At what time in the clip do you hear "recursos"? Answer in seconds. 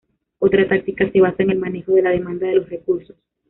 2.67-3.15